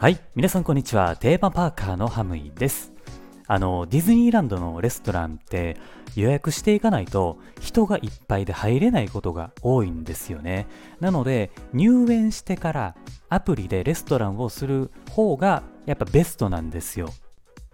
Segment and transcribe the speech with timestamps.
[0.00, 1.16] はい、皆さんこんにちは。
[1.16, 2.92] テーマパーカーのハムイです。
[3.48, 5.76] あの、ディズニーランドのレストランって
[6.14, 10.68] 予約していかないと人がいっぱいで入れないことが多いんですよね。
[11.00, 12.94] なので、入園してから
[13.28, 17.10] アプリでレストランをする方がやっぱベストなんですよ。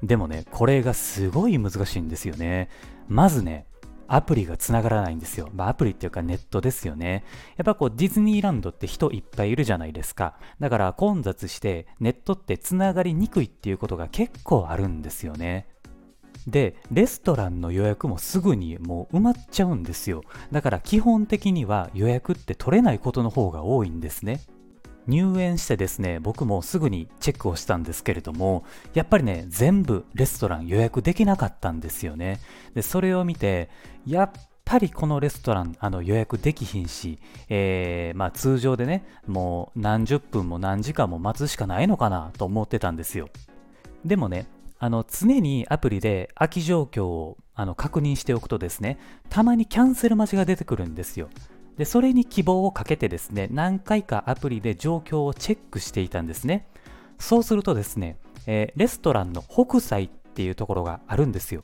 [0.02, 2.70] でもね、これがすごい難しいんですよね。
[3.06, 3.66] まずね、
[4.08, 5.48] アプリがつながらないんですよ。
[5.54, 7.24] まあ、アプリっていうかネットですよね。
[7.56, 10.34] やっぱこうディズニーランドって人いっぱいいるじゃないですか。
[10.60, 15.66] だから混雑してネットってつながりにくいっていうことが結構あるんですよね。
[16.46, 20.22] で、レストランの予約もすぐにもう埋まっちゃうんですよ。
[20.52, 24.40] だから基本的には予約って取れないことの方が多いんですね。
[25.06, 32.40] 入園してですね、僕もすぐにチェックをしたんですけれども、やっぱりね、全部レストラン予約できなかったんですよね。
[32.74, 33.68] で、それを見て、
[34.06, 34.30] やっ
[34.64, 37.18] ぱりこのレストランあの予約できひんし、
[37.48, 43.28] えーまあ、通常でね、もう何十分も何時間も待つしかないのかなと思ってたんですよ。
[44.04, 44.46] でもね、
[44.78, 51.28] あの常にアプリで空き状況をあの確認しておくとですね、たまにキャンセル待ちが出てくるんですよ。
[51.76, 56.68] で、それに希望をかけてですね、何回かアプリで状況をチェックしていたんですね。
[57.18, 61.62] そうするとですね、えーレストランの北斎っていうところがあるんですよ。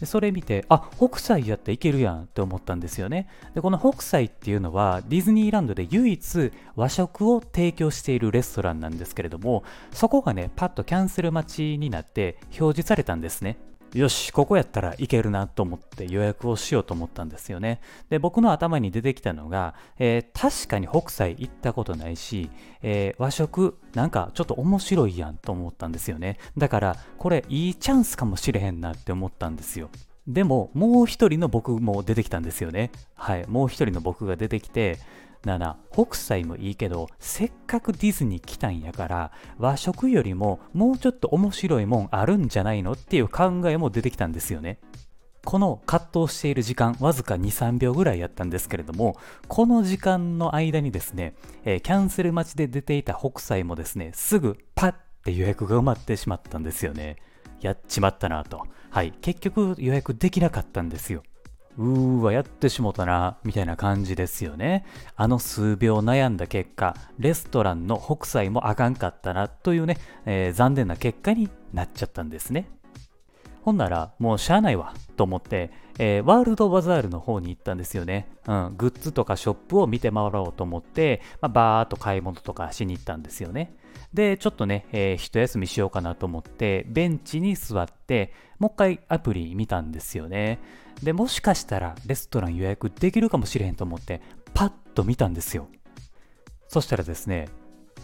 [0.00, 3.28] でそれ見て、あ、北斎やっていけるやんって思ったんですよね。
[3.54, 13.58] で、この北斎っていうのはディズニーランドで唯一和食を提供しているレストランなんですけれども、そこがね、パッとキャンセル待ちになって表示されたんですね。
[13.94, 17.80] よし、ここやったらいけるなと思って予約をしようと思ったんですよね。
[18.08, 22.50] で、僕の頭に出てきたのが、えー確かに北斎行ったことないし、
[22.82, 26.38] えー和食なんかちょっと面白いやんと思ったんですよね。
[26.56, 29.90] だから、これいいチャンスかもしれへんなって思ったんですよ。
[30.26, 32.90] でも、もう一人の僕も出てきたんですよね。
[33.14, 34.98] はい、もう一人の僕が出てきて、
[35.44, 44.78] なな、北斎もいいけど、せっかくディズニー来たんやから、和食よりももうちょっと面白いもんあるんじゃないのっていう考えも出てきたんですよね。
[45.44, 49.16] この葛藤している時間、わずか2、3秒ぐらいやったんですけれども、
[49.48, 51.34] この時間の間にですね、
[51.64, 57.16] えーキャンセル待ちで出ていた北斎もですね、すぐパッて予約が埋まってしまったんですよね。
[57.62, 58.66] やっちまったなと。
[58.90, 61.22] はい、結局予約できなかったんですよ。
[61.78, 64.84] うーわ、やってしもたな、みたいな感じですよね。
[65.16, 69.96] あの数秒悩んだ結果、レストランの北斎もあかんかったな、というね、
[70.26, 72.68] えー残念な結果になっちゃったんですね。
[73.62, 78.28] ほんなら、もうしゃあないわ、と思って、えーワールドバザールの方に行ったんですよね。
[78.46, 83.76] うん、グッズとかショップを見て回ろうと思って、まあ、バーっと買い物とかしに行ったんですよね。
[84.12, 90.58] で、ちょっとね、えー一休みしようかなと思って、ベンチに座って、もう一回アプリ見たんですよね。
[91.02, 94.20] で、もしかしたらレストラン予約できるかもしれへんと思って、
[94.52, 95.68] パッと見たんですよ。
[96.68, 97.48] そしたらですね、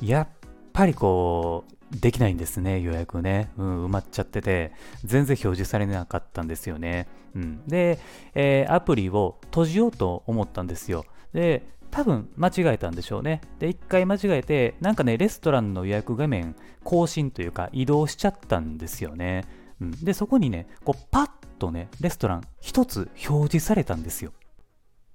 [0.00, 0.28] やっ
[0.72, 3.50] ぱりこう、できないんですね、予約ね。
[3.56, 4.72] うん、埋まっちゃってて、
[5.04, 7.06] 全然表示されなかったんですよね。
[7.34, 7.66] うん。
[7.66, 7.98] で、
[8.34, 11.04] えーアプリを閉じようと思ったんですよ。
[11.32, 13.40] で、多分間違えたんでしょうね。
[13.58, 19.46] で、一回間違えて、なんかね、レストランの予約画面更新というか移動しちゃったんですよね。
[19.80, 24.32] うん、で、そこにね、こうパッとね、レストラン一つ表示されたんですよ。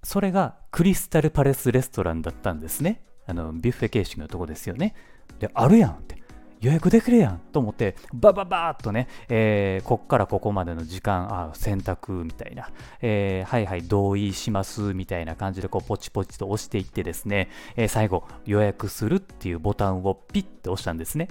[0.02, 3.04] それがクリスタルパレスレストランだったんですね。
[3.28, 4.96] あの、ビュッフェ形式のとこですよね。
[5.38, 6.21] で、あるやんって。
[6.62, 12.70] 予約できるやんと思って、バババーっとね、えーこっからここまでの時間、あ、選択みたいな、
[13.02, 21.30] えーはいはい、同意しますみたいな感じで、こう、ポチポチと押していってですね、えー最後、予約するっていうボタンをピッて押したんですね。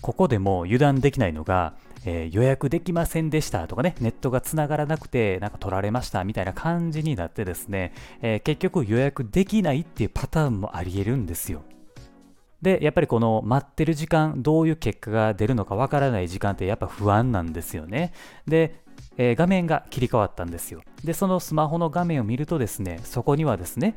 [0.00, 1.74] ここでも油断できないのが、
[2.04, 11.64] えー予約できませんでしたとかね、ネットがつながらなくて、なんか取られましたみたいな感じになってですね、えー結局予約できないっていうパターンもあり得るんですよ。
[12.62, 18.12] で、やっぱりこの待ってる時間、どういう結果が出るのかわからない時間ってやっぱ不安なんですよね。
[18.46, 18.82] で、
[19.16, 20.82] えー画面が切り替わったんですよ。
[21.04, 23.94] で、そのスマホの画面を見るとですね、そこにはですね、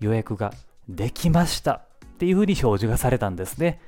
[0.00, 0.52] 予約が
[0.88, 1.80] できましたっ
[2.18, 3.80] ていうふうに表示がされたんですね。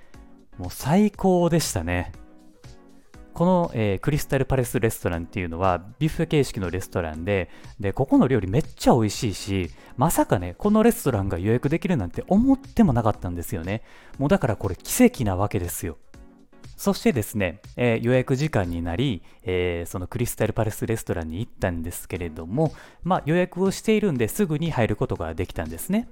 [0.59, 2.13] もう最高でしたね。
[3.35, 7.51] この、えークリスタルパレスレストランっていうのはビュッフェ形式のレストランで、
[7.81, 13.83] で、ここの料理めっちゃ美味しいし、まさかね、このレストランが予約できるなんて思ってもなかったんですよね。
[14.19, 15.99] もうだからこれ奇跡なわけですよ。
[16.77, 22.73] そしてですね、えー予約時間になり、えーそのクリスタルパレスレストランに行ったんですけれども、
[23.03, 26.09] まあ予約をしているんですぐに入ることができたんですね。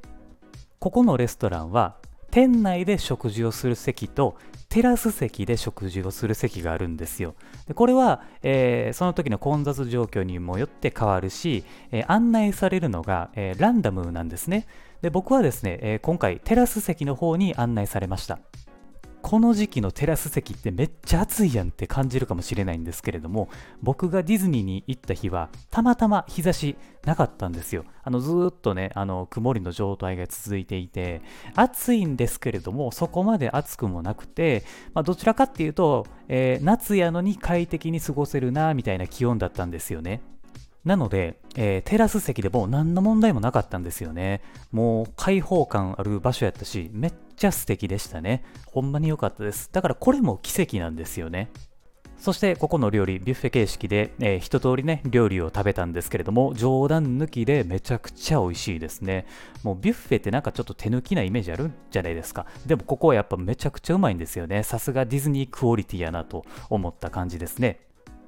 [0.78, 1.96] ここのレストランは
[2.32, 4.36] 店内で食事をする席と
[4.70, 7.34] テラス席で食事をする席があるんですよ。
[7.68, 14.66] でこれは、えーその時の混雑状況にもよって変わるし、えー案内されるのが、えーランダムなんですね。
[15.02, 18.38] で僕はですね、え今回テラス席の方に案内されました。
[19.22, 23.48] この時期のテラス席ってめっちゃ暑いやんって感じるかもしれないんですけれども
[23.82, 31.22] 僕がディズニーに行った日はたまたま日差しなかったんですよあのずっとねあの曇りの状態が続いていて
[31.54, 40.20] 暑いんですけれどもそこまで暑くもなくて、まあ、どちらかっていうと、えー、夏やのに快適に過ごせるなみたいな気温だったんですよね
[40.84, 44.42] なので、えー、テラス席でも何の問題もなかったんですよね。
[44.72, 48.44] もう開放感ある場所やったし、めっちゃ素敵でしたね。
[48.66, 49.70] ほんまに良かったです。
[49.72, 51.50] だからこれも奇跡なんですよね。
[52.22, 59.26] そしてここの料理、ビュッフェ形式で、えー、一通りね、料理を食べたんですけれども、冗談抜きでめちゃくちゃ美味しいですね。
[59.64, 62.46] もうビュッフェってなんかちょっと手抜きなイメージあるんじゃないですか。
[62.64, 64.62] でもここはやっぱめちゃくちゃうまいんですよね。
[64.62, 67.80] さすがディズニークオリティやなと思った感じですね。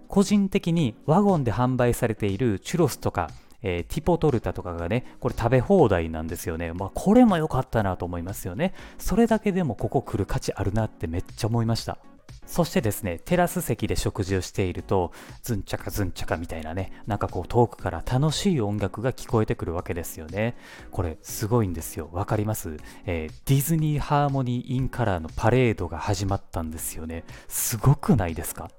[0.09, 3.31] 個人的にワゴンで販売されているチュロスとか、
[3.65, 6.73] えー、ティポトルタとかがね、これ食べ放題なんですよね。
[6.73, 8.75] まあ、これも良かったなと思いますよね。
[8.99, 11.99] それだけでもここ来る価値あるなってめっちゃ思いました。
[12.47, 15.13] そしてですね、テラス席で食事をしていると、
[15.43, 20.55] ズンチャカズンチャカみたいなね、なんかこう遠くから楽しい音楽が聞こえてくるわけですよね。
[20.91, 22.11] これすごいんですよ。
[22.13, 22.77] わかります、
[23.07, 27.25] えー、ディズニーハーモニーインカラーのパレードが始まったんですよね。
[27.49, 28.71] すごくないですか？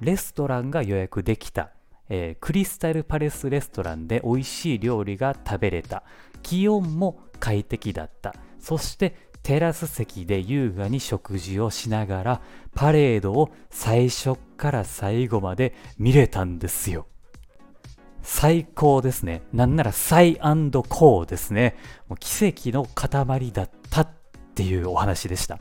[0.00, 1.70] レストランが予約できた、
[2.08, 6.04] えー、クリスタルパレスレストランで美味しい料理が食べれた。
[6.42, 8.34] 気温も快適だった。
[8.58, 12.40] そしてテラス席で優雅に食事をしながら
[12.74, 17.06] パレードを最初から最後まで見れたんですよ。
[18.22, 19.42] 最高ですね。
[19.52, 21.76] なんならサイコーですね。
[22.08, 24.08] もう奇跡の塊だったっ
[24.54, 25.58] ていうお話でした。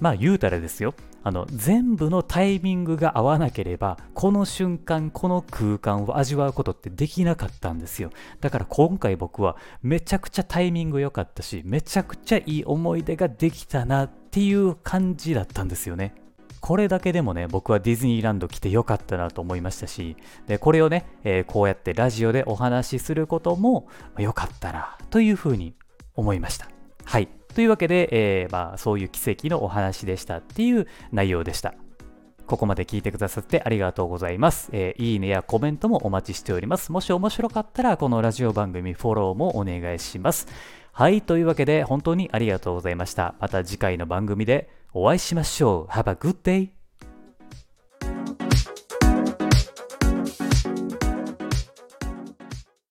[0.00, 0.94] まあ言うたらですよ。
[1.24, 8.10] あの全部のタイミングが合わなければこの瞬間この空間を味わうことってできなかったんですよ
[8.40, 16.14] だから今回僕はめちゃくちゃタイミング良かったしめちゃくちゃいい思い出ができたなっていう感じだったんですよね
[16.62, 20.16] これだけでもね、僕はディズニーランド来てよかったなと思いましたし、
[20.46, 25.74] でこれをね、えー、こうやってラジオでお話しすることも良かったなというふうに
[26.14, 26.68] 思いました。
[27.04, 27.28] はい。
[27.54, 28.08] というわけで、
[28.42, 31.74] えー、まあ、そういう奇跡のお話でしたっていう内容でした。
[32.46, 36.92] ここまで聞いてくださってありがとうございます、えー、いいねやコメントもお待ちしております。
[36.92, 40.46] もし面白かったら、このラジオ番組フォローもお願いします。
[40.92, 43.34] はい、というわけで本当にありがとうございました。
[43.40, 45.92] また次回の番組でお会いしましょう。
[45.92, 46.81] Have a good day!